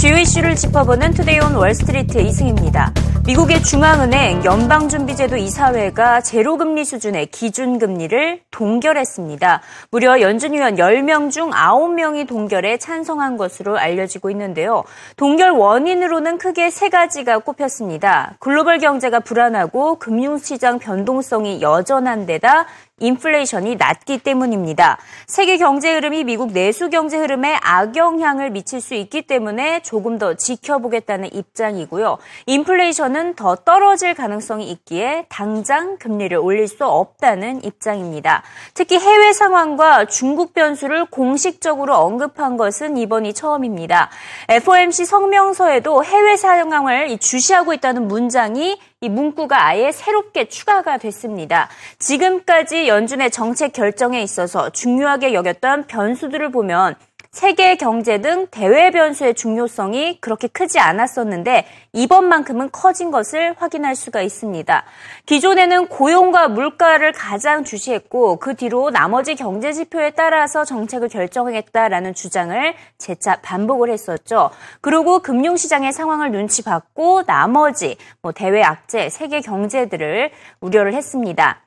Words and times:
주요 0.00 0.16
이슈를 0.16 0.56
짚어보는 0.56 1.12
Today 1.12 1.40
on 1.40 1.56
Wall 1.56 1.82
Street 1.82 2.22
이승입니다. 2.22 2.90
미국의 3.26 3.62
중앙은행 3.62 4.46
연방준비제도 4.46 5.36
이사회가 5.36 6.22
제로금리 6.22 6.86
수준의 6.86 7.26
기준금리를 7.26 8.40
동결했습니다. 8.50 9.60
무려 9.90 10.22
연준 10.22 10.54
위원 10.54 10.76
10명 10.76 11.30
중 11.30 11.50
9명이 11.50 12.26
동결에 12.26 12.78
찬성한 12.78 13.36
것으로 13.36 13.78
알려지고 13.78 14.30
있는데요. 14.30 14.84
동결 15.16 15.50
원인으로는 15.50 16.38
크게 16.38 16.70
세 16.70 16.88
가지가 16.88 17.40
꼽혔습니다. 17.40 18.36
글로벌 18.40 18.78
경제가 18.78 19.20
불안하고 19.20 19.98
금융시장 19.98 20.78
변동성이 20.78 21.60
여전한 21.60 22.24
데다 22.24 22.66
인플레이션이 23.00 23.76
낮기 23.76 24.18
때문입니다. 24.18 24.98
세계 25.26 25.56
경제 25.56 25.92
흐름이 25.92 26.24
미국 26.24 26.52
내수 26.52 26.90
경제 26.90 27.18
흐름에 27.18 27.58
악영향을 27.62 28.50
미칠 28.50 28.80
수 28.80 28.94
있기 28.94 29.22
때문에 29.22 29.80
조금 29.82 30.18
더 30.18 30.34
지켜보겠다는 30.34 31.34
입장이고요. 31.34 32.18
인플레이션은 32.46 33.34
더 33.34 33.56
떨어질 33.56 34.14
가능성이 34.14 34.70
있기에 34.70 35.26
당장 35.28 35.96
금리를 35.98 36.36
올릴 36.36 36.68
수 36.68 36.84
없다는 36.84 37.64
입장입니다. 37.64 38.42
특히 38.74 38.98
해외 38.98 39.32
상황과 39.32 40.04
중국 40.04 40.54
변수를 40.54 41.06
공식적으로 41.06 41.96
언급한 41.96 42.56
것은 42.56 42.96
이번이 42.96 43.34
처음입니다. 43.34 44.10
FOMC 44.48 45.06
성명서에도 45.06 46.04
해외 46.04 46.36
상황을 46.36 47.18
주시하고 47.18 47.72
있다는 47.72 48.08
문장이 48.08 48.78
이 49.02 49.08
문구가 49.08 49.64
아예 49.66 49.92
새롭게 49.92 50.50
추가가 50.50 50.98
됐습니다. 50.98 51.70
지금까지 51.98 52.86
연준의 52.86 53.30
정책 53.30 53.72
결정에 53.72 54.20
있어서 54.20 54.68
중요하게 54.68 55.32
여겼던 55.32 55.86
변수들을 55.86 56.50
보면 56.50 56.96
세계 57.32 57.76
경제 57.76 58.20
등 58.20 58.48
대외 58.50 58.90
변수의 58.90 59.34
중요성이 59.34 60.20
그렇게 60.20 60.48
크지 60.48 60.80
않았었는데 60.80 61.64
이번만큼은 61.92 62.70
커진 62.72 63.12
것을 63.12 63.54
확인할 63.56 63.94
수가 63.94 64.20
있습니다. 64.20 64.84
기존에는 65.26 65.86
고용과 65.86 66.48
물가를 66.48 67.12
가장 67.12 67.62
주시했고 67.62 68.40
그 68.40 68.56
뒤로 68.56 68.90
나머지 68.90 69.36
경제 69.36 69.72
지표에 69.72 70.10
따라서 70.10 70.64
정책을 70.64 71.08
결정하겠다라는 71.08 72.14
주장을 72.14 72.74
재차 72.98 73.36
반복을 73.36 73.90
했었죠. 73.90 74.50
그리고 74.80 75.20
금융시장의 75.20 75.92
상황을 75.92 76.32
눈치 76.32 76.64
봤고 76.64 77.22
나머지 77.26 77.96
뭐 78.22 78.32
대외 78.32 78.64
악재, 78.64 79.08
세계 79.08 79.40
경제들을 79.40 80.32
우려를 80.60 80.94
했습니다. 80.94 81.62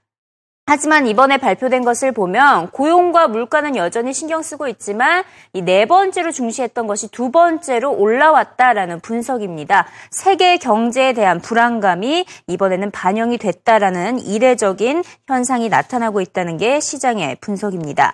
하지만 0.66 1.08
이번에 1.08 1.38
발표된 1.38 1.83
것을 1.83 2.14
보면 2.14 2.69
고용과 2.72 3.28
물가는 3.28 3.75
여전히 3.75 4.14
신경 4.14 4.42
쓰고 4.42 4.70
있지만 4.70 5.23
이 5.52 5.61
네 5.61 5.86
번째로 5.86 6.31
중시했던 6.31 6.88
것이 6.88 7.09
두 7.09 7.31
번째로 7.31 7.92
올라왔다라는 7.92 9.02
분석입니다. 9.02 9.88
세계 10.09 10.58
경제에 10.58 11.14
대한 11.14 11.42
불안감이 11.42 12.25
이번에는 12.47 12.92
반영이 12.92 13.38
됐다라는 13.39 14.20
이례적인 14.20 15.03
현상이 15.28 15.67
나타나고 15.70 16.22
있다는 16.22 16.58
게 16.58 16.80
시장의 16.80 17.38
분석입니다. 17.42 18.14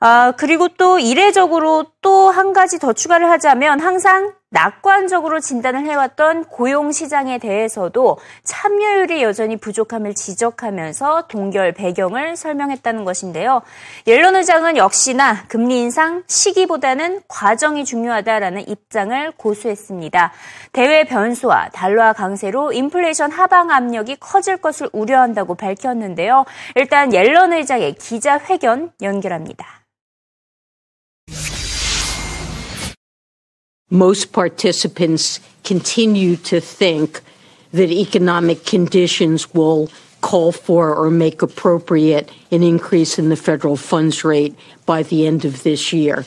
아, 0.00 0.32
그리고 0.36 0.68
또 0.68 0.98
이례적으로 0.98 1.86
또 2.08 2.30
한 2.30 2.52
가지 2.52 2.78
더 2.78 2.92
추가를 2.92 3.28
하자면 3.30 3.80
항상 3.80 4.32
낙관적으로 4.50 5.40
진단을 5.40 5.84
해왔던 5.84 6.44
고용 6.44 6.92
시장에 6.92 7.38
대해서도 7.38 8.16
참여율이 8.44 9.22
여전히 9.22 9.56
부족함을 9.56 10.14
지적하면서 10.14 11.26
동결 11.28 11.72
배경을 11.72 12.36
설명했다는 12.36 13.04
것인데요. 13.04 13.60
옐런 14.06 14.36
의장은 14.36 14.76
역시나 14.76 15.48
금리 15.48 15.80
인상 15.80 16.22
시기보다는 16.28 17.22
과정이 17.28 17.84
중요하다라는 17.84 18.68
입장을 18.68 19.32
고수했습니다. 19.32 20.32
대외 20.72 21.04
변수와 21.04 21.70
달러화 21.72 22.12
강세로 22.12 22.72
인플레이션 22.72 23.32
하방 23.32 23.70
압력이 23.70 24.16
커질 24.20 24.58
것을 24.58 24.88
우려한다고 24.92 25.56
밝혔는데요. 25.56 26.46
일단 26.76 27.12
옐런 27.12 27.52
의장의 27.52 27.96
기자회견 27.96 28.92
연결합니다. 29.02 29.87
Most 33.90 34.32
participants 34.32 35.40
continue 35.64 36.36
to 36.36 36.60
think 36.60 37.20
that 37.72 37.90
economic 37.90 38.64
conditions 38.64 39.52
will 39.54 39.90
call 40.20 40.52
for 40.52 40.94
or 40.94 41.10
make 41.10 41.42
appropriate 41.42 42.30
an 42.50 42.62
increase 42.62 43.18
in 43.18 43.28
the 43.28 43.36
federal 43.36 43.76
funds 43.76 44.24
rate 44.24 44.54
by 44.84 45.02
the 45.02 45.26
end 45.26 45.44
of 45.44 45.62
this 45.62 45.92
year. 45.92 46.24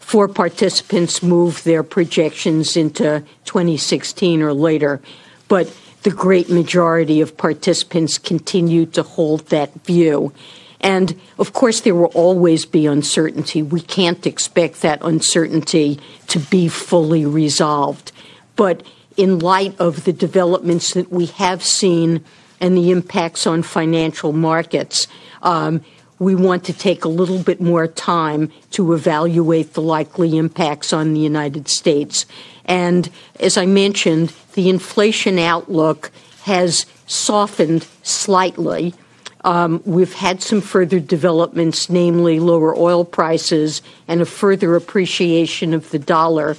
Four 0.00 0.28
participants 0.28 1.22
moved 1.22 1.64
their 1.64 1.82
projections 1.82 2.76
into 2.76 3.24
2016 3.44 4.42
or 4.42 4.52
later, 4.52 5.00
but 5.48 5.74
the 6.02 6.10
great 6.10 6.48
majority 6.48 7.20
of 7.20 7.36
participants 7.36 8.18
continue 8.18 8.86
to 8.86 9.02
hold 9.02 9.48
that 9.48 9.72
view. 9.84 10.32
And 10.80 11.18
of 11.38 11.52
course, 11.52 11.80
there 11.80 11.94
will 11.94 12.06
always 12.06 12.66
be 12.66 12.86
uncertainty. 12.86 13.62
We 13.62 13.80
can't 13.80 14.26
expect 14.26 14.82
that 14.82 14.98
uncertainty 15.02 15.98
to 16.28 16.38
be 16.38 16.68
fully 16.68 17.24
resolved. 17.24 18.12
But 18.56 18.82
in 19.16 19.38
light 19.38 19.78
of 19.80 20.04
the 20.04 20.12
developments 20.12 20.94
that 20.94 21.10
we 21.10 21.26
have 21.26 21.62
seen 21.62 22.24
and 22.60 22.76
the 22.76 22.90
impacts 22.90 23.46
on 23.46 23.62
financial 23.62 24.32
markets, 24.32 25.06
um, 25.42 25.82
we 26.18 26.34
want 26.34 26.64
to 26.64 26.72
take 26.72 27.04
a 27.04 27.08
little 27.08 27.42
bit 27.42 27.60
more 27.60 27.86
time 27.86 28.50
to 28.70 28.94
evaluate 28.94 29.74
the 29.74 29.82
likely 29.82 30.38
impacts 30.38 30.92
on 30.92 31.12
the 31.12 31.20
United 31.20 31.68
States. 31.68 32.24
And 32.64 33.08
as 33.38 33.56
I 33.56 33.66
mentioned, 33.66 34.32
the 34.54 34.68
inflation 34.68 35.38
outlook 35.38 36.10
has 36.42 36.86
softened 37.06 37.86
slightly. 38.02 38.94
Um, 39.46 39.80
we've 39.84 40.12
had 40.12 40.42
some 40.42 40.60
further 40.60 40.98
developments, 40.98 41.88
namely 41.88 42.40
lower 42.40 42.76
oil 42.76 43.04
prices 43.04 43.80
and 44.08 44.20
a 44.20 44.26
further 44.26 44.74
appreciation 44.74 45.72
of 45.72 45.88
the 45.90 46.00
dollar, 46.00 46.56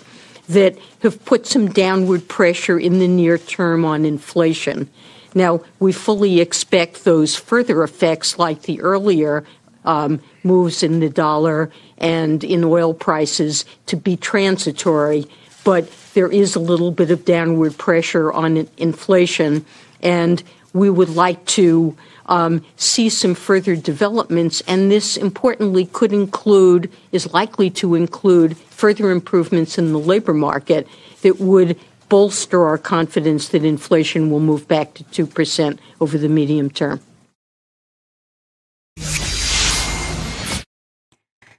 that 0.48 0.78
have 1.02 1.24
put 1.26 1.46
some 1.46 1.68
downward 1.68 2.30
pressure 2.30 2.80
in 2.80 3.00
the 3.00 3.08
near 3.08 3.38
term 3.38 3.84
on 3.84 4.06
inflation. 4.06 4.90
Now, 5.36 5.60
we 5.80 5.92
fully 5.92 6.40
expect 6.40 7.04
those 7.04 7.36
further 7.36 7.84
effects, 7.84 8.40
like 8.40 8.62
the 8.62 8.80
earlier 8.80 9.44
um, 9.84 10.22
moves 10.44 10.82
in 10.82 11.02
the 11.02 11.10
dollar 11.10 11.70
and 11.98 12.42
in 12.42 12.64
oil 12.64 12.94
prices, 12.94 13.66
to 13.88 13.98
be 13.98 14.16
transitory, 14.16 15.26
but 15.66 15.92
there 16.14 16.32
is 16.32 16.56
a 16.56 16.62
little 16.62 16.92
bit 16.92 17.12
of 17.12 17.26
downward 17.26 17.78
pressure 17.78 18.32
on 18.32 18.70
inflation, 18.78 19.66
and 20.02 20.44
we 20.74 20.90
would 20.90 21.10
like 21.10 21.44
to 21.46 21.96
um, 22.28 22.64
see 22.76 23.10
some 23.10 23.34
further 23.34 23.76
developments. 23.76 24.62
And 24.68 24.92
this, 24.92 25.18
importantly, 25.18 25.86
could 25.86 26.14
include, 26.14 26.92
is 27.12 27.34
likely 27.34 27.70
to 27.72 27.96
include 27.96 28.58
further 28.58 29.12
improvements 29.12 29.78
in 29.78 29.92
the 29.92 30.00
labor 30.00 30.34
market 30.34 30.88
that 31.22 31.40
would 31.40 31.80
bolster 32.10 32.64
our 32.64 32.78
confidence 32.78 33.50
that 33.50 33.64
inflation 33.64 34.32
will 34.32 34.40
move 34.40 34.68
back 34.68 34.94
to 34.94 35.04
2% 35.04 35.80
over 36.00 36.18
the 36.18 36.30
medium 36.30 36.70
term. 36.70 37.02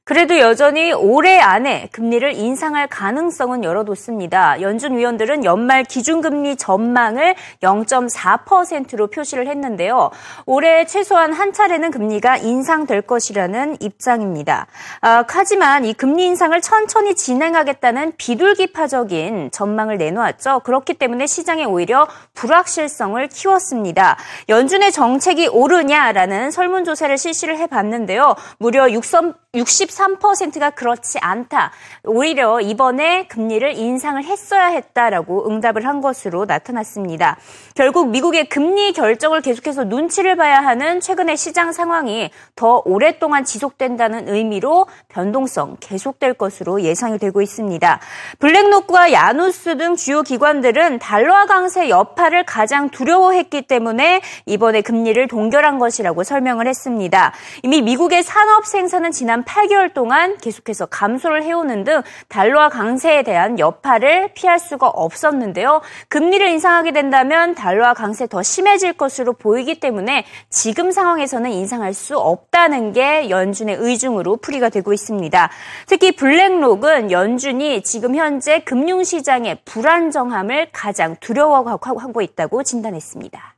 그래도 0.08 0.38
여전히 0.38 0.90
올해 0.94 1.38
안에 1.38 1.90
금리를 1.92 2.32
인상할 2.32 2.86
가능성은 2.86 3.62
열어뒀습니다. 3.62 4.62
연준 4.62 4.96
위원들은 4.96 5.44
연말 5.44 5.84
기준금리 5.84 6.56
전망을 6.56 7.34
0.4%로 7.62 9.08
표시를 9.08 9.46
했는데요. 9.48 10.10
올해 10.46 10.86
최소한 10.86 11.34
한 11.34 11.52
차례는 11.52 11.90
금리가 11.90 12.38
인상될 12.38 13.02
것이라는 13.02 13.76
입장입니다. 13.80 14.66
아, 15.02 15.24
하지만 15.28 15.84
이 15.84 15.92
금리 15.92 16.24
인상을 16.24 16.58
천천히 16.62 17.14
진행하겠다는 17.14 18.14
비둘기파적인 18.16 19.50
전망을 19.50 19.98
내놓았죠. 19.98 20.60
그렇기 20.60 20.94
때문에 20.94 21.26
시장에 21.26 21.66
오히려 21.66 22.08
불확실성을 22.32 23.28
키웠습니다. 23.28 24.16
연준의 24.48 24.90
정책이 24.90 25.48
옳으냐라는 25.48 26.50
설문조사를 26.50 27.18
실시를 27.18 27.58
해봤는데요. 27.58 28.36
무려 28.56 28.90
60, 28.90 29.34
63%가 29.54 30.68
그렇지 30.68 31.18
않다. 31.20 31.72
오히려 32.04 32.60
이번에 32.60 33.26
금리를 33.28 33.78
인상을 33.78 34.22
했어야 34.22 34.66
했다라고 34.66 35.48
응답을 35.48 35.86
한 35.86 36.02
것으로 36.02 36.44
나타났습니다. 36.44 37.38
결국 37.74 38.10
미국의 38.10 38.50
금리 38.50 38.92
결정을 38.92 39.40
계속해서 39.40 39.84
눈치를 39.84 40.36
봐야 40.36 40.58
하는 40.58 41.00
최근의 41.00 41.38
시장 41.38 41.72
상황이 41.72 42.30
더 42.56 42.82
오랫동안 42.84 43.44
지속된다는 43.46 44.28
의미로 44.28 44.86
변동성 45.08 45.78
계속될 45.80 46.34
것으로 46.34 46.82
예상이 46.82 47.16
되고 47.16 47.40
있습니다. 47.40 48.00
블랙로크와 48.40 49.12
야누스 49.12 49.78
등 49.78 49.96
주요 49.96 50.20
기관들은 50.20 50.98
달러화 50.98 51.46
강세 51.46 51.88
여파를 51.88 52.44
가장 52.44 52.90
두려워했기 52.90 53.62
때문에 53.62 54.20
이번에 54.44 54.82
금리를 54.82 55.26
동결한 55.26 55.78
것이라고 55.78 56.22
설명을 56.22 56.68
했습니다. 56.68 57.32
이미 57.62 57.80
미국의 57.80 58.22
산업 58.22 58.66
생산은 58.66 59.10
지난 59.10 59.37
지난 59.38 59.44
8개월 59.44 59.92
동안 59.92 60.36
계속해서 60.38 60.86
감소를 60.86 61.42
해오는 61.42 61.84
등 61.84 62.02
달러와 62.28 62.68
강세에 62.68 63.22
대한 63.22 63.58
여파를 63.58 64.30
피할 64.34 64.58
수가 64.58 64.88
없었는데요. 64.88 65.80
금리를 66.08 66.46
인상하게 66.48 66.92
된다면 66.92 67.54
달러와 67.54 67.94
강세 67.94 68.26
더 68.26 68.42
심해질 68.42 68.94
것으로 68.94 69.34
보이기 69.34 69.80
때문에 69.80 70.24
지금 70.50 70.90
상황에서는 70.90 71.50
인상할 71.50 71.94
수 71.94 72.18
없다는 72.18 72.92
게 72.92 73.30
연준의 73.30 73.76
의중으로 73.78 74.38
풀이가 74.38 74.70
되고 74.70 74.92
있습니다. 74.92 75.50
특히 75.86 76.12
블랙록은 76.12 77.10
연준이 77.10 77.82
지금 77.82 78.14
현재 78.16 78.60
금융시장의 78.60 79.60
불안정함을 79.64 80.70
가장 80.72 81.16
두려워하고 81.20 82.22
있다고 82.22 82.62
진단했습니다. 82.62 83.57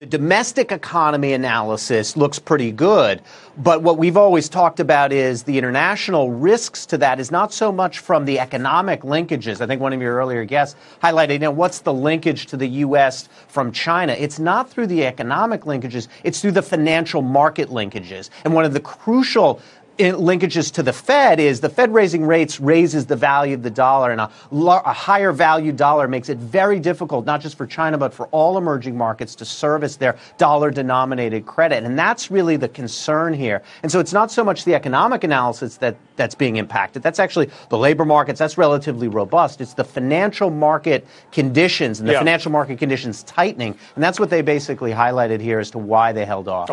The 0.00 0.06
domestic 0.06 0.70
economy 0.70 1.32
analysis 1.32 2.16
looks 2.16 2.38
pretty 2.38 2.70
good, 2.70 3.20
but 3.56 3.82
what 3.82 3.98
we've 3.98 4.16
always 4.16 4.48
talked 4.48 4.78
about 4.78 5.12
is 5.12 5.42
the 5.42 5.58
international 5.58 6.30
risks 6.30 6.86
to 6.86 6.98
that 6.98 7.18
is 7.18 7.32
not 7.32 7.52
so 7.52 7.72
much 7.72 7.98
from 7.98 8.24
the 8.24 8.38
economic 8.38 9.00
linkages. 9.00 9.60
I 9.60 9.66
think 9.66 9.80
one 9.80 9.92
of 9.92 10.00
your 10.00 10.14
earlier 10.14 10.44
guests 10.44 10.76
highlighted, 11.02 11.32
you 11.32 11.38
know, 11.40 11.50
what's 11.50 11.80
the 11.80 11.92
linkage 11.92 12.46
to 12.46 12.56
the 12.56 12.68
U.S. 12.68 13.28
from 13.48 13.72
China? 13.72 14.12
It's 14.12 14.38
not 14.38 14.70
through 14.70 14.86
the 14.86 15.04
economic 15.04 15.62
linkages, 15.62 16.06
it's 16.22 16.40
through 16.40 16.52
the 16.52 16.62
financial 16.62 17.20
market 17.20 17.68
linkages. 17.68 18.30
And 18.44 18.54
one 18.54 18.64
of 18.64 18.74
the 18.74 18.80
crucial 18.80 19.60
linkages 19.98 20.72
to 20.72 20.82
the 20.82 20.92
Fed 20.92 21.40
is 21.40 21.60
the 21.60 21.68
Fed 21.68 21.92
raising 21.92 22.24
rates 22.24 22.60
raises 22.60 23.06
the 23.06 23.16
value 23.16 23.54
of 23.54 23.62
the 23.62 23.70
dollar, 23.70 24.10
and 24.10 24.20
a, 24.20 24.30
a, 24.52 24.92
higher 24.92 25.32
value 25.32 25.72
dollar 25.72 26.08
makes 26.08 26.28
it 26.28 26.38
very 26.38 26.78
difficult, 26.78 27.26
not 27.26 27.40
just 27.40 27.56
for 27.56 27.66
China, 27.66 27.98
but 27.98 28.14
for 28.14 28.26
all 28.28 28.56
emerging 28.58 28.96
markets 28.96 29.34
to 29.36 29.44
service 29.44 29.96
their 29.96 30.16
dollar 30.36 30.70
denominated 30.70 31.46
credit. 31.46 31.84
And 31.84 31.98
that's 31.98 32.30
really 32.30 32.56
the 32.56 32.68
concern 32.68 33.32
here. 33.32 33.62
And 33.82 33.90
so 33.90 34.00
it's 34.00 34.12
not 34.12 34.30
so 34.30 34.44
much 34.44 34.64
the 34.64 34.74
economic 34.74 35.24
analysis 35.24 35.76
that, 35.78 35.96
that's 36.16 36.34
being 36.34 36.56
impacted. 36.56 37.02
That's 37.02 37.18
actually 37.18 37.50
the 37.68 37.78
labor 37.78 38.04
markets, 38.04 38.38
that's 38.38 38.58
relatively 38.58 39.08
robust. 39.08 39.60
It's 39.60 39.74
the 39.74 39.84
financial 39.84 40.50
market 40.50 41.06
conditions 41.32 42.00
and 42.00 42.08
the 42.08 42.12
yeah. 42.12 42.20
financial 42.20 42.52
market 42.52 42.78
conditions 42.78 43.22
tightening. 43.24 43.76
And 43.94 44.04
that's 44.04 44.20
what 44.20 44.30
they 44.30 44.42
basically 44.42 44.92
highlighted 44.92 45.40
here 45.40 45.58
as 45.58 45.70
to 45.72 45.78
why 45.78 46.12
they 46.12 46.24
held 46.24 46.48
off. 46.48 46.68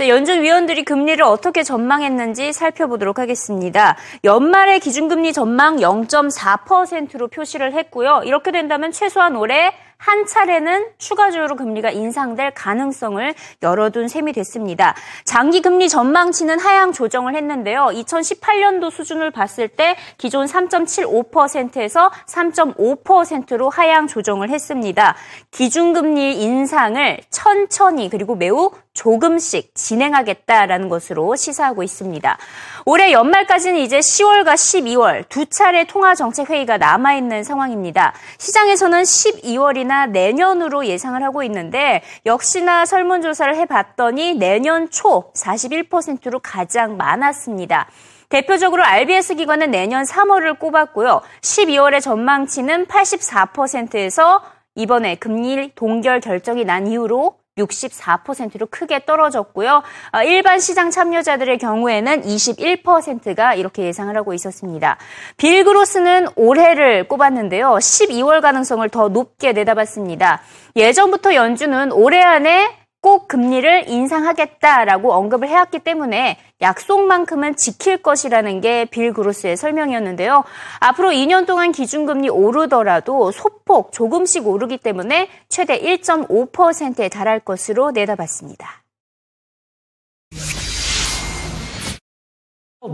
연준 0.00 0.40
위원들이 0.42 0.84
금리를 0.84 1.22
어떻게 1.22 1.62
전망했는지 1.62 2.54
살펴보도록 2.54 3.18
하겠습니다. 3.18 3.98
연말의 4.24 4.80
기준금리 4.80 5.34
전망 5.34 5.76
0.4%로 5.76 7.28
표시를 7.28 7.74
했고요. 7.74 8.22
이렇게 8.24 8.52
된다면 8.52 8.90
최소한 8.90 9.36
올해 9.36 9.70
한 10.02 10.26
차례는 10.26 10.86
추가적으로 10.98 11.54
금리가 11.54 11.92
인상될 11.92 12.54
가능성을 12.54 13.34
열어둔 13.62 14.08
셈이 14.08 14.32
됐습니다. 14.32 14.96
장기 15.24 15.62
금리 15.62 15.88
전망치는 15.88 16.58
하향 16.58 16.92
조정을 16.92 17.36
했는데요. 17.36 17.90
2018년도 17.94 18.90
수준을 18.90 19.30
봤을 19.30 19.68
때 19.68 19.96
기존 20.18 20.46
3.75%에서 20.46 22.10
3.5%로 22.26 23.70
하향 23.70 24.08
조정을 24.08 24.50
했습니다. 24.50 25.14
기준금리 25.52 26.42
인상을 26.42 27.20
천천히 27.30 28.10
그리고 28.10 28.34
매우 28.34 28.72
조금씩 28.94 29.74
진행하겠다라는 29.74 30.88
것으로 30.88 31.34
시사하고 31.34 31.82
있습니다. 31.82 32.36
올해 32.84 33.12
연말까지는 33.12 33.78
이제 33.78 34.00
10월과 34.00 34.52
12월 34.52 35.28
두 35.28 35.46
차례 35.46 35.84
통화정책회의가 35.84 36.76
남아있는 36.76 37.44
상황입니다. 37.44 38.12
시장에서는 38.38 39.02
12월이나 39.02 39.91
내년으로 40.06 40.86
예상을 40.86 41.22
하고 41.22 41.42
있는데 41.42 42.02
역시나 42.26 42.86
설문조사를 42.86 43.56
해봤더니 43.56 44.34
내년 44.34 44.90
초 44.90 45.32
41%로 45.34 46.40
가장 46.40 46.96
많았습니다. 46.96 47.88
대표적으로 48.28 48.82
RBS 48.82 49.34
기관은 49.34 49.70
내년 49.70 50.04
3월을 50.04 50.58
꼽았고요. 50.58 51.20
12월의 51.42 52.00
전망치는 52.00 52.86
84%에서 52.86 54.42
이번에 54.74 55.16
금리 55.16 55.72
동결 55.74 56.20
결정이 56.20 56.64
난 56.64 56.86
이후로 56.86 57.41
64%로 57.58 58.66
크게 58.70 59.04
떨어졌고요. 59.04 59.82
어, 60.12 60.22
일반 60.22 60.58
시장 60.58 60.90
참여자들의 60.90 61.58
경우에는 61.58 62.22
21%가 62.22 63.54
이렇게 63.54 63.84
예상을 63.84 64.16
하고 64.16 64.32
있었습니다. 64.32 64.96
빌 65.36 65.64
그로스는 65.64 66.28
올해를 66.36 67.08
꼽았는데요. 67.08 67.72
12월 67.72 68.40
가능성을 68.40 68.88
더 68.88 69.08
높게 69.08 69.52
내다봤습니다. 69.52 70.40
예전부터 70.76 71.34
연준은 71.34 71.92
올해 71.92 72.22
안에 72.22 72.81
꼭 73.02 73.26
금리를 73.26 73.88
인상하겠다라고 73.88 75.12
언급을 75.12 75.48
해왔기 75.48 75.80
때문에 75.80 76.38
약속만큼은 76.60 77.56
지킬 77.56 77.98
것이라는 77.98 78.60
게 78.60 78.86
빌 78.92 79.12
그로스의 79.12 79.56
설명이었는데요. 79.56 80.44
앞으로 80.78 81.10
2년 81.10 81.46
동안 81.46 81.72
기준금리 81.72 82.28
오르더라도 82.28 83.32
소폭 83.32 83.92
조금씩 83.92 84.46
오르기 84.46 84.78
때문에 84.78 85.28
최대 85.48 85.78
1.5%에 85.80 87.08
달할 87.08 87.40
것으로 87.40 87.90
내다봤습니다. 87.90 88.81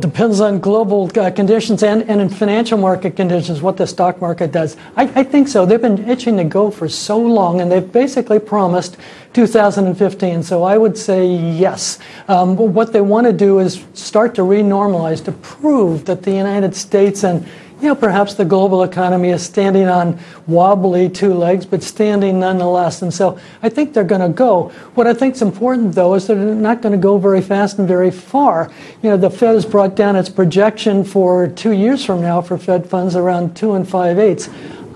Depends 0.01 0.39
on 0.43 0.61
global 0.61 1.11
uh, 1.19 1.31
conditions 1.31 1.83
and, 1.83 2.03
and 2.11 2.21
in 2.21 2.29
financial 2.29 2.77
market 2.77 3.17
conditions, 3.17 3.63
what 3.63 3.79
the 3.79 3.87
stock 3.87 4.21
market 4.21 4.53
does. 4.53 4.77
I, 4.97 5.05
I, 5.21 5.25
think 5.25 5.49
so. 5.49 5.65
They've 5.65 5.81
been 5.81 6.11
itching 6.11 6.37
to 6.37 6.45
go 6.45 6.71
for 6.71 6.91
so 6.91 7.19
long, 7.19 7.63
and 7.63 7.73
they've 7.73 7.91
basically 7.91 8.39
promised 8.39 8.99
2015. 9.33 10.43
So 10.43 10.63
I 10.63 10.77
would 10.77 10.99
say 10.99 11.27
yes. 11.27 11.99
Um, 12.29 12.55
what 12.59 12.93
they 12.93 13.01
want 13.01 13.29
to 13.29 13.33
do 13.33 13.61
is 13.61 13.83
start 13.95 14.35
to 14.35 14.43
renormalize 14.43 15.25
to 15.25 15.33
prove 15.33 16.05
that 16.05 16.23
the 16.23 16.33
United 16.33 16.77
States 16.77 17.25
and 17.25 17.49
you 17.81 17.89
know, 17.89 17.95
perhaps 17.95 18.35
the 18.35 18.45
global 18.45 18.83
economy 18.83 19.31
is 19.31 19.43
standing 19.43 19.87
on 19.87 20.19
wobbly 20.47 21.09
two 21.09 21.33
legs, 21.33 21.65
but 21.65 21.83
standing 21.83 22.41
nonetheless. 22.41 23.03
And 23.03 23.15
so 23.15 23.39
I 23.63 23.69
think 23.69 23.95
they're 23.95 24.03
going 24.03 24.21
to 24.21 24.29
go. 24.29 24.71
What 24.95 25.07
I 25.07 25.15
think 25.15 25.35
is 25.35 25.43
important, 25.43 25.95
though, 25.95 26.15
is 26.15 26.27
they're 26.27 26.37
not 26.37 26.83
going 26.83 26.93
to 26.93 26.99
go 26.99 27.19
very 27.19 27.41
fast 27.41 27.79
and 27.79 27.87
very 27.87 28.11
far. 28.11 28.71
You 29.03 29.11
know, 29.11 29.17
the 29.17 29.31
Fed 29.31 29.55
has 29.55 29.65
brought 29.65 29.95
down 29.95 30.17
its 30.17 30.29
projection 30.29 31.05
for 31.05 31.47
two 31.47 31.73
years 31.73 32.05
from 32.05 32.21
now 32.21 32.41
for 32.41 32.59
Fed 32.59 32.89
funds 32.89 33.15
around 33.15 33.57
two 33.57 33.75
and 33.75 33.89
five 33.89 34.19
eighths. 34.19 34.49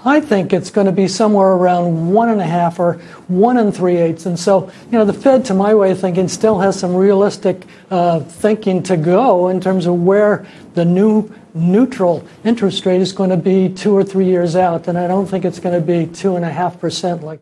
I 0.04 0.20
think 0.20 0.52
it's 0.52 0.70
going 0.70 0.86
to 0.86 0.92
be 0.92 1.06
somewhere 1.06 1.52
around 1.52 2.12
one 2.12 2.28
and 2.28 2.40
a 2.40 2.46
half 2.46 2.80
or 2.80 2.94
one 3.28 3.56
and 3.56 3.74
three 3.74 3.96
eighths. 3.96 4.26
And 4.26 4.38
so, 4.38 4.70
you 4.90 4.98
know, 4.98 5.04
the 5.04 5.12
Fed, 5.12 5.44
to 5.46 5.54
my 5.54 5.74
way 5.74 5.92
of 5.92 6.00
thinking, 6.00 6.26
still 6.26 6.58
has 6.58 6.78
some 6.78 6.94
realistic 6.94 7.66
uh, 7.90 8.20
thinking 8.20 8.82
to 8.84 8.96
go 8.96 9.48
in 9.48 9.60
terms 9.60 9.86
of 9.86 10.02
where 10.02 10.46
the 10.74 10.84
new 10.84 11.32
neutral 11.54 12.26
interest 12.44 12.84
rate 12.86 13.00
is 13.00 13.12
going 13.12 13.30
to 13.30 13.36
be 13.36 13.68
two 13.68 13.94
or 13.94 14.02
three 14.02 14.26
years 14.26 14.56
out. 14.56 14.88
And 14.88 14.98
I 14.98 15.06
don't 15.06 15.26
think 15.26 15.44
it's 15.44 15.60
going 15.60 15.78
to 15.78 15.86
be 15.86 16.06
two 16.12 16.34
and 16.34 16.44
a 16.44 16.50
half 16.50 16.80
percent 16.80 17.22
like. 17.22 17.40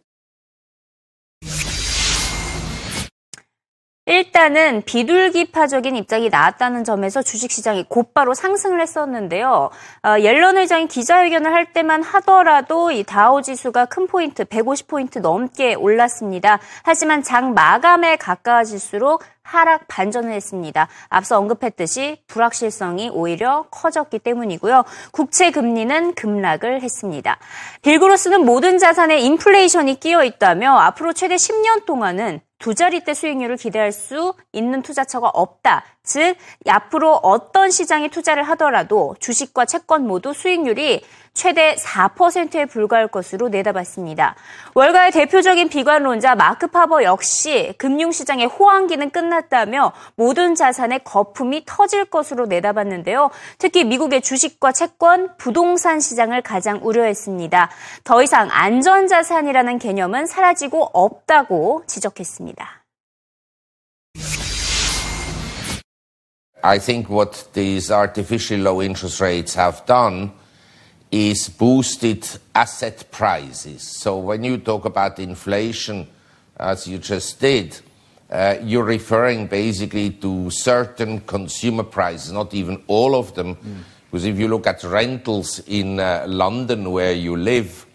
일단은 4.10 4.82
비둘기파적인 4.86 5.94
입장이 5.94 6.30
나왔다는 6.30 6.82
점에서 6.82 7.22
주식시장이 7.22 7.84
곧바로 7.88 8.34
상승을 8.34 8.80
했었는데요. 8.80 9.70
어, 10.02 10.16
옐런 10.18 10.56
회장이 10.56 10.88
기자회견을 10.88 11.52
할 11.52 11.72
때만 11.72 12.02
하더라도 12.02 12.90
이 12.90 13.04
다우 13.04 13.40
지수가 13.40 13.84
큰 13.84 14.08
포인트 14.08 14.44
150포인트 14.44 15.20
넘게 15.20 15.74
올랐습니다. 15.74 16.58
하지만 16.82 17.22
장 17.22 17.54
마감에 17.54 18.16
가까워질수록 18.16 19.22
하락 19.44 19.86
반전을 19.86 20.32
했습니다. 20.32 20.88
앞서 21.08 21.38
언급했듯이 21.38 22.20
불확실성이 22.26 23.10
오히려 23.12 23.66
커졌기 23.70 24.18
때문이고요. 24.18 24.84
국채 25.12 25.52
금리는 25.52 26.14
급락을 26.14 26.82
했습니다. 26.82 27.38
빌그로스는 27.82 28.44
모든 28.44 28.78
자산에 28.78 29.20
인플레이션이 29.20 30.00
끼어 30.00 30.24
있다며 30.24 30.76
앞으로 30.78 31.12
최대 31.12 31.36
10년 31.36 31.86
동안은 31.86 32.40
두 32.60 32.74
자릿대 32.74 33.14
수익률을 33.14 33.56
기대할 33.56 33.90
수 33.90 34.34
있는 34.52 34.82
투자처가 34.82 35.28
없다. 35.28 35.82
즉, 36.04 36.36
앞으로 36.68 37.14
어떤 37.16 37.70
시장에 37.70 38.08
투자를 38.08 38.42
하더라도 38.50 39.16
주식과 39.18 39.64
채권 39.64 40.06
모두 40.06 40.32
수익률이 40.34 41.02
최대 41.32 41.74
4%에 41.76 42.66
불과할 42.66 43.08
것으로 43.08 43.48
내다봤습니다. 43.48 44.34
월가의 44.74 45.12
대표적인 45.12 45.68
비관론자 45.68 46.34
마크 46.34 46.66
파버 46.66 47.04
역시 47.04 47.74
금융시장의 47.78 48.46
호황기는 48.46 49.10
끝났다며 49.10 49.92
모든 50.16 50.54
자산의 50.54 51.04
거품이 51.04 51.64
터질 51.66 52.04
것으로 52.04 52.46
내다봤는데요. 52.46 53.30
특히 53.58 53.84
미국의 53.84 54.22
주식과 54.22 54.72
채권, 54.72 55.36
부동산 55.36 56.00
시장을 56.00 56.42
가장 56.42 56.80
우려했습니다. 56.82 57.70
더 58.04 58.22
이상 58.22 58.48
안전자산이라는 58.50 59.78
개념은 59.78 60.26
사라지고 60.26 60.90
없다고 60.92 61.84
지적했습니다. 61.86 62.80
I 66.62 66.78
think 66.78 67.08
what 67.08 67.52
these 67.54 67.90
artificial 67.90 68.60
low 68.66 68.82
interest 68.82 69.22
rates 69.22 69.58
have 69.58 69.86
done 69.86 70.32
is 71.10 71.48
boosted 71.48 72.26
asset 72.54 73.10
prices. 73.10 73.82
So 73.82 74.18
when 74.18 74.44
you 74.44 74.58
talk 74.58 74.84
about 74.84 75.18
inflation, 75.18 76.06
as 76.56 76.86
you 76.86 76.98
just 76.98 77.40
did, 77.40 77.80
uh, 78.30 78.56
you're 78.62 78.84
referring 78.84 79.48
basically 79.48 80.10
to 80.10 80.50
certain 80.50 81.20
consumer 81.20 81.82
prices, 81.82 82.30
not 82.30 82.54
even 82.54 82.82
all 82.86 83.16
of 83.16 83.34
them. 83.34 83.56
Mm. 83.56 83.78
Because 84.10 84.24
if 84.24 84.38
you 84.38 84.48
look 84.48 84.66
at 84.66 84.82
rentals 84.84 85.60
in 85.66 85.98
uh, 85.98 86.24
London, 86.28 86.90
where 86.90 87.12
you 87.12 87.36
live, 87.36 87.86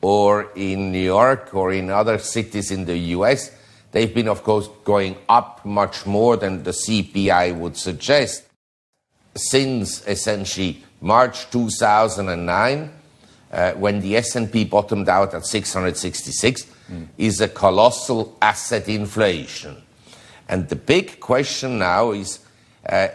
or 0.00 0.50
in 0.54 0.92
New 0.92 1.04
York, 1.04 1.54
or 1.54 1.72
in 1.72 1.90
other 1.90 2.18
cities 2.18 2.70
in 2.70 2.84
the 2.84 2.96
US, 2.96 3.50
they've 3.92 4.14
been, 4.14 4.28
of 4.28 4.42
course, 4.42 4.68
going 4.84 5.16
up 5.28 5.64
much 5.64 6.04
more 6.06 6.36
than 6.36 6.62
the 6.62 6.70
CPI 6.70 7.56
would 7.56 7.76
suggest 7.76 8.44
since 9.34 10.06
essentially 10.06 10.82
March 11.00 11.50
2009, 11.50 12.90
uh, 13.52 13.72
when 13.72 14.00
the 14.00 14.16
S&P 14.16 14.64
bottomed 14.64 15.08
out 15.08 15.34
at 15.34 15.46
666, 15.46 16.66
mm. 16.90 17.08
is 17.18 17.40
a 17.40 17.48
colossal 17.48 18.36
asset 18.40 18.88
inflation. 18.88 19.76
And 20.48 20.68
the 20.68 20.76
big 20.76 21.20
question 21.20 21.78
now 21.78 22.12
is 22.12 22.40
uh, 22.88 23.08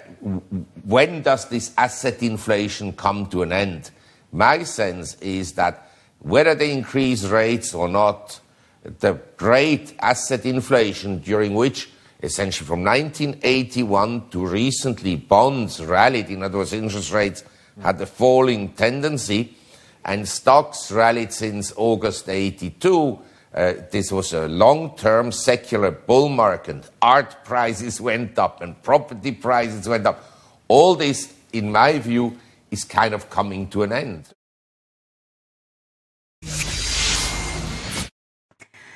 when 0.83 1.21
does 1.21 1.47
this 1.49 1.71
asset 1.77 2.23
inflation 2.23 2.93
come 2.93 3.27
to 3.27 3.43
an 3.43 3.51
end? 3.51 3.91
My 4.31 4.63
sense 4.63 5.15
is 5.15 5.53
that 5.53 5.91
whether 6.19 6.55
they 6.55 6.71
increase 6.71 7.23
rates 7.25 7.73
or 7.73 7.87
not, 7.87 8.39
the 8.83 9.19
great 9.37 9.93
asset 9.99 10.45
inflation 10.45 11.19
during 11.19 11.53
which 11.53 11.89
essentially 12.21 12.67
from 12.67 12.83
1981 12.83 14.29
to 14.29 14.45
recently 14.45 15.15
bonds 15.15 15.83
rallied, 15.83 16.29
in 16.29 16.43
other 16.43 16.57
words, 16.57 16.73
interest 16.73 17.11
rates 17.11 17.43
had 17.81 17.99
a 18.01 18.05
falling 18.05 18.69
tendency, 18.73 19.55
and 20.03 20.27
stocks 20.27 20.91
rallied 20.91 21.31
since 21.31 21.73
August 21.75 22.29
82. 22.29 23.19
Uh, 23.53 23.73
this 23.91 24.11
was 24.11 24.33
a 24.33 24.47
long-term 24.47 25.31
secular 25.31 25.91
bull 25.91 26.29
market. 26.29 26.89
Art 27.01 27.43
prices 27.43 27.99
went 28.09 28.37
up 28.37 28.61
and 28.61 28.81
property 28.83 29.31
prices 29.31 29.87
went 29.87 30.05
up. 30.05 30.23
All 30.67 30.95
this, 30.95 31.33
in 31.53 31.71
my 31.71 31.97
view, 31.99 32.37
is 32.69 32.83
kind 32.83 33.13
of 33.13 33.29
coming 33.29 33.67
to 33.69 33.83
an 33.83 33.91
end. 33.91 34.29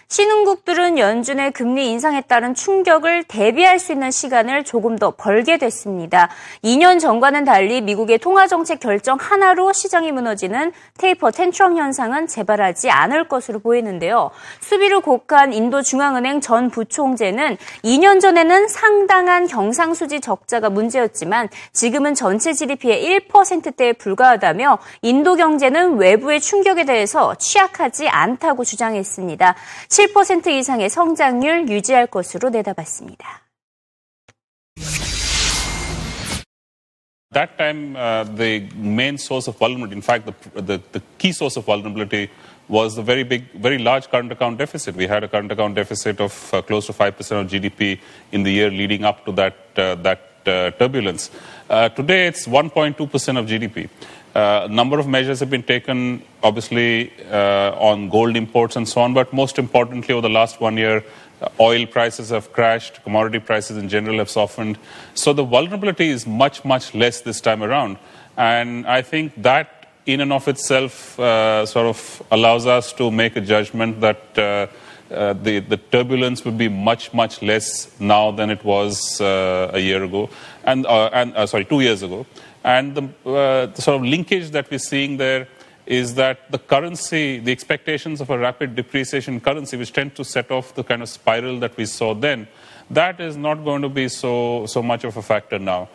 신흥국들은 0.07 0.99
연준의 0.99 1.51
금리 1.51 1.89
인상에 1.89 2.21
따른 2.21 2.53
충격을 2.53 3.23
대비할 3.23 3.79
수 3.79 3.93
있는 3.93 4.11
시간을 4.11 4.63
조금 4.63 4.97
더 4.97 5.11
벌게 5.11 5.57
됐습니다. 5.57 6.29
2년 6.63 6.99
전과는 6.99 7.45
달리 7.45 7.81
미국의 7.81 8.19
통화정책 8.19 8.79
결정 8.79 9.17
하나로 9.19 9.73
시장이 9.73 10.11
무너지는 10.11 10.71
테이퍼 10.97 11.31
텐트럼 11.31 11.77
현상은 11.77 12.27
재발하지 12.27 12.91
않을 12.91 13.27
것으로 13.27 13.59
보이는데요. 13.59 14.29
수비를 14.59 14.99
곡한 15.01 15.53
인도 15.53 15.81
중앙은행 15.81 16.41
전 16.41 16.69
부총재는 16.69 17.57
2년 17.83 18.21
전에는 18.21 18.67
상당한 18.67 19.47
경상수지 19.47 20.21
적자가 20.21 20.69
문제였지만 20.69 21.49
지금은 21.71 22.13
전체 22.13 22.53
GDP의 22.53 23.27
1%대에 23.27 23.93
불과하다며 23.93 24.77
인도 25.01 25.35
경제는 25.35 25.97
외부의 25.97 26.39
충격에 26.39 26.85
대해서 26.85 27.35
취약하지 27.35 28.09
않다고 28.09 28.63
주장했습니다. 28.63 29.55
7% 29.92 30.48
이상의 30.48 30.88
성장률 30.90 31.68
유지할 31.68 32.06
것으로 32.06 32.50
내다봤습니다. 32.50 33.48
That 37.32 37.58
time, 37.58 37.94
uh, 37.94 38.24
the 38.24 38.66
main 38.74 39.18
source 39.18 39.48
of 39.48 39.58
vulnerability, 39.58 39.96
in 39.96 40.02
fact, 40.02 40.24
the, 40.24 40.62
the, 40.62 40.80
the, 40.92 41.02
key 41.18 41.32
source 41.32 41.58
of 41.58 41.66
vulnerability 41.66 42.30
was 42.68 42.96
the 42.96 43.02
very 43.02 43.22
big, 43.22 43.52
very 43.52 43.76
large 43.76 44.08
current 44.10 44.32
account 44.32 44.56
deficit. 44.56 44.96
We 44.96 45.06
had 45.06 45.24
a 45.24 45.28
current 45.28 45.52
account 45.52 45.74
deficit 45.74 46.20
of 46.22 46.54
uh, 46.54 46.62
close 46.62 46.86
to 46.86 46.94
5% 46.94 47.16
of 47.40 47.46
GDP 47.48 48.00
in 48.32 48.44
the 48.44 48.50
year 48.50 48.70
leading 48.70 49.04
up 49.04 49.26
to 49.26 49.32
that, 49.32 49.56
uh, 49.76 49.94
that 49.96 50.22
uh, 50.46 50.70
turbulence. 50.72 51.30
Uh, 51.68 51.90
today, 51.90 52.28
it's 52.28 52.46
1.2% 52.46 52.98
of 53.38 53.46
GDP. 53.46 53.90
A 54.35 54.63
uh, 54.63 54.67
number 54.67 54.97
of 54.97 55.07
measures 55.07 55.39
have 55.41 55.51
been 55.51 55.61
taken, 55.61 56.23
obviously, 56.41 57.13
uh, 57.29 57.75
on 57.77 58.09
gold 58.09 58.35
imports 58.35 58.75
and 58.75 58.89
so 58.89 59.01
on, 59.01 59.13
but 59.13 59.31
most 59.31 59.59
importantly, 59.59 60.11
over 60.11 60.23
the 60.23 60.33
last 60.33 60.59
one 60.59 60.75
year, 60.75 61.03
uh, 61.39 61.49
oil 61.59 61.85
prices 61.85 62.29
have 62.29 62.51
crashed, 62.51 63.03
commodity 63.03 63.37
prices 63.37 63.77
in 63.77 63.89
general 63.89 64.17
have 64.17 64.31
softened. 64.31 64.79
So 65.13 65.33
the 65.33 65.43
vulnerability 65.43 66.09
is 66.09 66.25
much, 66.25 66.65
much 66.65 66.95
less 66.95 67.21
this 67.21 67.41
time 67.41 67.61
around. 67.61 67.99
And 68.35 68.87
I 68.87 69.03
think 69.03 69.39
that, 69.43 69.91
in 70.07 70.19
and 70.19 70.33
of 70.33 70.47
itself, 70.47 71.19
uh, 71.19 71.67
sort 71.67 71.85
of 71.85 72.23
allows 72.31 72.65
us 72.65 72.91
to 72.93 73.11
make 73.11 73.35
a 73.35 73.41
judgment 73.41 74.01
that. 74.01 74.37
Uh, 74.37 74.67
uh, 75.11 75.33
the, 75.33 75.59
the 75.59 75.77
turbulence 75.77 76.43
would 76.43 76.57
be 76.57 76.67
much, 76.67 77.13
much 77.13 77.43
less 77.43 77.91
now 77.99 78.31
than 78.31 78.49
it 78.49 78.63
was 78.63 79.21
a 79.21 79.77
year 79.77 80.03
ago, 80.03 80.27
and, 80.63 80.87
and 80.87 81.47
sorry, 81.47 81.65
two 81.65 81.81
years 81.81 82.01
ago. 82.01 82.25
And 82.63 82.95
the, 82.95 83.03
uh, 83.29 83.65
the, 83.67 83.81
sort 83.81 84.01
of 84.01 84.07
linkage 84.07 84.51
that 84.51 84.69
we're 84.71 84.79
seeing 84.79 85.17
there 85.17 85.47
is 85.85 86.15
that 86.15 86.49
the 86.49 86.57
currency, 86.57 87.39
the 87.39 87.51
expectations 87.51 88.21
of 88.21 88.29
a 88.29 88.37
rapid 88.37 88.75
depreciation 88.75 89.39
currency, 89.41 89.75
which 89.75 89.91
tend 89.91 90.15
to 90.15 90.23
set 90.23 90.49
off 90.49 90.73
the 90.75 90.83
kind 90.83 91.01
of 91.01 91.09
spiral 91.09 91.59
that 91.59 91.75
we 91.75 91.85
saw 91.85 92.13
then, 92.13 92.47
that 92.89 93.19
is 93.19 93.35
not 93.35 93.55
going 93.65 93.81
to 93.81 93.89
be 93.89 94.07
so, 94.07 94.65
so 94.65 94.81
much 94.81 95.03
of 95.03 95.17
a 95.17 95.21
factor 95.21 95.59
now. 95.59 95.89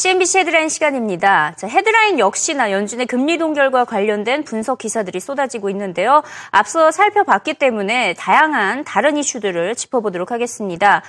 CNBC 0.00 0.38
헤드라인 0.38 0.70
시간입니다. 0.70 1.52
자, 1.58 1.66
헤드라인 1.66 2.18
역시나 2.18 2.72
연준의 2.72 3.04
금리 3.04 3.36
동결과 3.36 3.84
관련된 3.84 4.44
분석 4.44 4.78
기사들이 4.78 5.20
쏟아지고 5.20 5.68
있는데요. 5.68 6.22
앞서 6.50 6.90
살펴봤기 6.90 7.52
때문에 7.52 8.14
다양한 8.14 8.84
다른 8.84 9.18
이슈들을 9.18 9.76
짚어보도록 9.76 10.30
하겠습니다. 10.30 11.02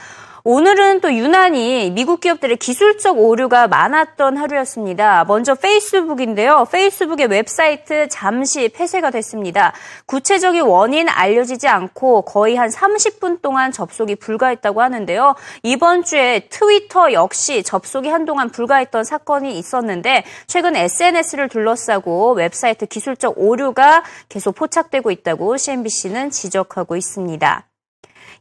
오늘은 0.43 1.01
또 1.01 1.13
유난히 1.13 1.91
미국 1.91 2.19
기업들의 2.19 2.57
기술적 2.57 3.19
오류가 3.19 3.67
많았던 3.67 4.37
하루였습니다. 4.37 5.23
먼저 5.25 5.53
페이스북인데요. 5.53 6.65
페이스북의 6.71 7.27
웹사이트 7.27 8.07
잠시 8.09 8.69
폐쇄가 8.69 9.11
됐습니다. 9.11 9.71
구체적인 10.07 10.63
원인 10.63 11.09
알려지지 11.09 11.67
않고 11.67 12.23
거의 12.23 12.55
한 12.55 12.69
30분 12.69 13.43
동안 13.43 13.71
접속이 13.71 14.15
불가했다고 14.15 14.81
하는데요. 14.81 15.35
이번 15.61 16.03
주에 16.03 16.47
트위터 16.49 17.13
역시 17.13 17.61
접속이 17.61 18.09
한동안 18.09 18.49
불가했던 18.49 19.03
사건이 19.03 19.59
있었는데 19.59 20.23
최근 20.47 20.75
SNS를 20.75 21.49
둘러싸고 21.49 22.33
웹사이트 22.33 22.87
기술적 22.87 23.35
오류가 23.37 24.03
계속 24.27 24.55
포착되고 24.55 25.11
있다고 25.11 25.57
CNBC는 25.57 26.31
지적하고 26.31 26.95
있습니다. 26.95 27.67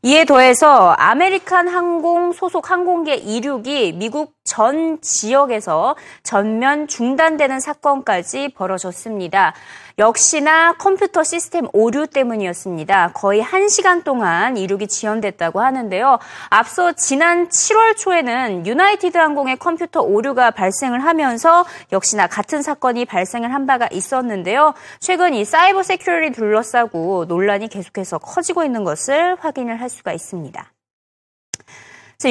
이에 0.03 0.25
더해서 0.25 0.95
아메리칸 0.97 1.69
항공 1.69 2.33
소속 2.33 2.71
항공기 2.71 3.15
이륙이 3.17 3.93
미국 3.93 4.33
전 4.51 5.01
지역에서 5.01 5.95
전면 6.23 6.89
중단되는 6.89 7.61
사건까지 7.61 8.49
벌어졌습니다. 8.55 9.55
역시나 9.99 10.73
컴퓨터 10.73 11.23
시스템 11.23 11.69
오류 11.73 12.07
때문이었습니다. 12.07 13.13
거의 13.13 13.43
1시간 13.43 14.03
동안 14.03 14.57
이륙이 14.57 14.89
지연됐다고 14.89 15.61
하는데요. 15.61 16.19
앞서 16.49 16.93
지난 16.93 17.49
7월 17.49 17.97
초에는 17.97 18.67
유나이티드 18.67 19.19
항공의 19.19 19.59
컴퓨터 19.59 20.01
오류가 20.01 20.51
발생을 20.51 21.05
하면서 21.05 21.65
역시나 21.93 22.27
같은 22.27 22.63
사건이 22.63 23.05
발생을 23.05 23.53
한 23.53 23.67
바가 23.67 23.89
있었는데요. 23.93 24.75
최근 25.01 25.35
이 25.35 25.45
사이버 25.45 25.83
security 25.83 26.33
둘러싸고 26.33 27.27
논란이 27.29 27.69
계속해서 27.69 28.19
커지고 28.19 28.65
있는 28.65 28.85
것을 28.85 29.37
확인을 29.39 29.81
할 29.81 29.89
수가 29.91 30.13
있습니다. 30.13 30.73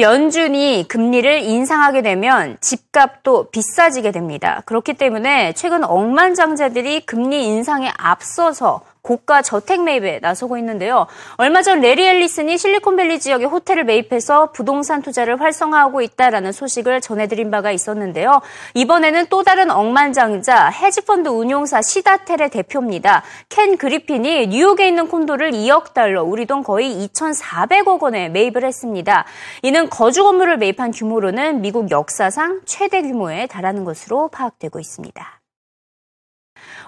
연준이 0.02 0.84
금리를 0.86 1.42
인상하게 1.42 2.02
되면 2.02 2.56
집값도 2.60 3.50
비싸지게 3.50 4.12
됩니다. 4.12 4.62
그렇기 4.66 4.94
때문에 4.94 5.52
최근 5.54 5.82
억만장자들이 5.82 7.06
금리 7.06 7.44
인상에 7.46 7.90
앞서서 7.96 8.82
고가 9.02 9.42
저택 9.42 9.82
매입에 9.82 10.18
나서고 10.20 10.58
있는데요. 10.58 11.06
얼마 11.36 11.62
전 11.62 11.80
레리 11.80 12.06
앨리슨이 12.06 12.58
실리콘밸리 12.58 13.20
지역의 13.20 13.46
호텔을 13.46 13.84
매입해서 13.84 14.52
부동산 14.52 15.02
투자를 15.02 15.40
활성화하고 15.40 16.02
있다라는 16.02 16.52
소식을 16.52 17.00
전해드린 17.00 17.50
바가 17.50 17.70
있었는데요. 17.72 18.40
이번에는 18.74 19.26
또 19.30 19.42
다른 19.42 19.70
억만장자 19.70 20.68
헤지펀드 20.68 21.28
운용사 21.28 21.82
시다텔의 21.82 22.50
대표입니다. 22.50 23.22
켄 23.48 23.76
그리핀이 23.76 24.48
뉴욕에 24.48 24.86
있는 24.86 25.08
콘도를 25.08 25.52
2억 25.52 25.94
달러, 25.94 26.22
우리 26.22 26.46
돈 26.46 26.62
거의 26.62 27.08
2,400억 27.08 28.02
원에 28.02 28.28
매입을 28.28 28.64
했습니다. 28.64 29.24
이는 29.62 29.88
거주 29.88 30.22
건물을 30.22 30.58
매입한 30.58 30.90
규모로는 30.90 31.62
미국 31.62 31.90
역사상 31.90 32.60
최대 32.66 33.02
규모에 33.02 33.46
달하는 33.46 33.84
것으로 33.84 34.28
파악되고 34.28 34.78
있습니다. 34.78 35.39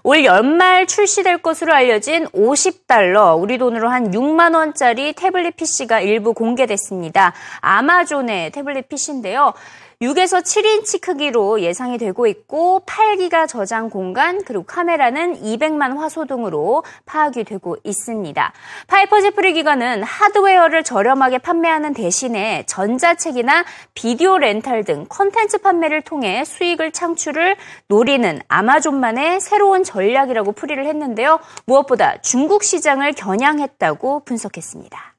올 0.05 0.25
연말 0.25 0.89
출시될 0.89 1.39
것으로 1.39 1.73
알려진 1.73 2.27
50달러, 2.27 3.41
우리 3.41 3.57
돈으로 3.57 3.89
한 3.89 4.11
6만 4.11 4.57
원짜리 4.57 5.13
태블릿 5.13 5.57
PC가 5.57 6.01
일부 6.01 6.35
공개됐습니다. 6.35 7.33
아마존의 7.61 8.51
태블릿 8.51 8.89
PC인데요. 8.89 9.55
6에서 10.03 10.43
7인치 10.43 11.01
크기로 11.01 11.61
예상이 11.61 11.97
되고 11.97 12.27
있고 12.27 12.83
8기가 12.87 13.47
저장 13.47 13.89
공간 13.89 14.43
그리고 14.45 14.65
카메라는 14.65 15.41
200만 15.41 15.97
화소 15.97 16.25
등으로 16.25 16.83
파악이 17.07 17.45
되고 17.45 17.77
있습니다. 17.85 18.53
파이퍼 18.89 19.21
제프리 19.21 19.53
기관은 19.53 20.03
하드웨어를 20.03 20.83
저렴하게 20.83 21.39
판매하는 21.39 21.95
대신에 21.95 22.65
전자책이나 22.67 23.65
비디오 23.95 24.39
렌탈 24.39 24.83
등 24.83 25.07
컨텐츠 25.09 25.59
판매를 25.59 26.03
통해 26.03 26.45
수익을 26.45 26.91
창출을 26.91 27.55
노리는 27.87 28.41
아마존만의 28.49 29.41
새로운 29.41 29.85
전략이라고 29.93 30.53
풀이를 30.53 30.87
했는데요. 30.87 31.39
무엇보다 31.67 32.21
중국 32.23 32.65
시장을 32.65 33.13
겨냥했다고 33.13 34.25
분석했습니다. 34.25 35.13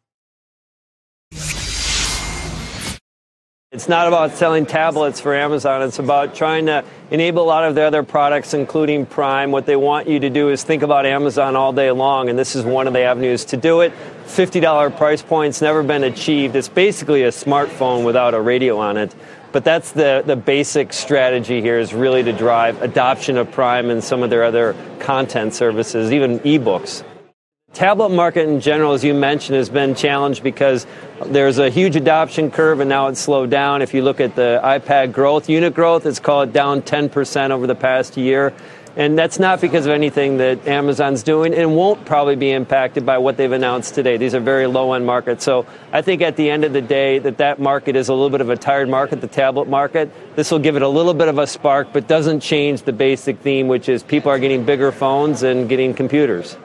It's 3.74 3.90
not 3.90 4.06
about 4.06 4.38
selling 4.38 4.68
tablets 4.68 5.20
for 5.20 5.34
Amazon. 5.34 5.82
It's 5.82 5.98
about 5.98 6.36
trying 6.36 6.68
to 6.68 6.84
enable 7.10 7.42
a 7.42 7.50
lot 7.50 7.64
of 7.66 7.74
their 7.74 7.88
other 7.88 8.04
products, 8.04 8.54
including 8.54 9.08
Prime. 9.08 9.52
What 9.52 9.66
they 9.66 9.76
want 9.76 10.08
you 10.08 10.20
to 10.20 10.30
do 10.30 10.50
is 10.50 10.64
think 10.64 10.84
about 10.84 11.08
Amazon 11.08 11.56
all 11.56 11.74
day 11.74 11.90
long, 11.90 12.30
and 12.30 12.38
this 12.38 12.56
is 12.56 12.64
one 12.64 12.86
of 12.86 12.94
the 12.94 13.02
avenues 13.02 13.46
to 13.46 13.58
do 13.58 13.82
it. 13.82 13.92
$50 14.28 14.96
price 14.96 15.24
point's 15.24 15.60
never 15.60 15.82
been 15.82 16.04
achieved. 16.04 16.56
It's 16.56 16.70
basically 16.70 17.24
a 17.24 17.30
smartphone 17.30 18.06
without 18.06 18.36
a 18.36 18.42
radio 18.42 18.78
on 18.78 18.96
it. 18.96 19.16
But 19.54 19.64
that's 19.64 19.92
the, 19.92 20.24
the 20.26 20.36
basic 20.36 20.92
strategy 20.92 21.62
here 21.62 21.78
is 21.78 21.94
really 21.94 22.24
to 22.24 22.34
drive 22.34 22.82
adoption 22.82 23.38
of 23.38 23.52
Prime 23.52 23.92
and 23.92 24.04
some 24.04 24.24
of 24.24 24.32
their 24.32 24.44
other 24.44 24.76
content 25.00 25.54
services, 25.54 26.12
even 26.12 26.40
ebooks. 26.40 27.04
Tablet 27.72 28.10
market 28.10 28.48
in 28.50 28.60
general, 28.60 28.94
as 28.94 29.04
you 29.04 29.14
mentioned, 29.14 29.56
has 29.56 29.70
been 29.70 29.94
challenged 29.94 30.42
because 30.42 30.88
there's 31.28 31.60
a 31.60 31.70
huge 31.70 31.96
adoption 31.96 32.50
curve 32.50 32.80
and 32.80 32.90
now 32.90 33.08
it's 33.08 33.20
slowed 33.20 33.52
down. 33.52 33.84
If 33.84 33.94
you 33.94 34.02
look 34.02 34.20
at 34.20 34.36
the 34.36 34.60
iPad 34.64 35.12
growth, 35.12 35.48
unit 35.48 35.76
growth, 35.76 36.08
it's 36.08 36.20
called 36.20 36.52
down 36.52 36.82
10% 36.82 37.52
over 37.52 37.68
the 37.68 37.76
past 37.76 38.18
year. 38.18 38.54
And 38.96 39.18
that's 39.18 39.40
not 39.40 39.60
because 39.60 39.88
of 39.88 39.92
anything 39.92 40.38
that 40.38 40.68
Amazon's 40.68 41.24
doing 41.24 41.54
and 41.56 41.76
won't 41.76 42.06
probably 42.06 42.36
be 42.36 42.52
impacted 42.52 43.06
by 43.06 43.18
what 43.18 43.38
they've 43.38 43.52
announced 43.52 43.96
today. 43.96 44.18
These 44.18 44.36
are 44.36 44.40
very 44.40 44.68
low 44.68 44.94
end 44.94 45.06
markets. 45.06 45.44
So 45.44 45.66
I 45.92 46.04
think 46.04 46.22
at 46.22 46.36
the 46.36 46.50
end 46.50 46.64
of 46.64 46.74
the 46.74 46.82
day 46.82 47.18
that 47.20 47.40
that 47.40 47.60
market 47.60 47.96
is 47.96 48.10
a 48.10 48.14
little 48.14 48.30
bit 48.30 48.42
of 48.42 48.52
a 48.52 48.56
tired 48.56 48.90
market, 48.90 49.20
the 49.20 49.28
tablet 49.28 49.68
market. 49.68 50.12
This 50.36 50.52
will 50.52 50.60
give 50.60 50.76
it 50.76 50.84
a 50.84 50.88
little 50.88 51.16
bit 51.16 51.28
of 51.28 51.40
a 51.40 51.48
spark, 51.48 51.88
but 51.92 52.08
doesn't 52.08 52.42
change 52.42 52.84
the 52.84 52.94
basic 52.94 53.40
theme, 53.40 53.68
which 53.68 53.90
is 53.90 54.04
people 54.04 54.32
are 54.32 54.40
getting 54.40 54.64
bigger 54.64 54.92
phones 54.92 55.42
and 55.42 55.68
getting 55.68 55.96
computers. 55.96 56.56